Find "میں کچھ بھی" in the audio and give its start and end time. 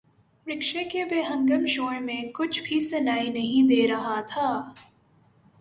1.99-2.79